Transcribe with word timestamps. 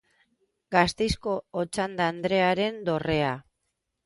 Gasteizko 0.75 1.35
Otsanda 1.65 2.09
andrearen 2.15 2.81
dorrea. 2.89 3.31